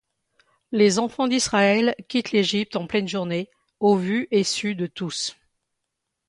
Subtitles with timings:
[0.71, 5.37] Les enfants d’Israël quittent l’Égypte en pleine journée, au vu et su de tous.